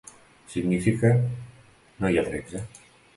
Significa: 0.53 1.11
no 1.99 2.11
hi 2.13 2.17
ha 2.21 2.25
tretze. 2.31 2.63